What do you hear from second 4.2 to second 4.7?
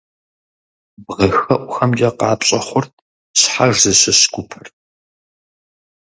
гупыр.